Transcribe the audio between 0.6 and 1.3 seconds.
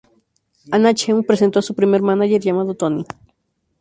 Anna Cheung